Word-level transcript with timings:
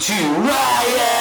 to 0.00 0.14
riot. 0.14 1.19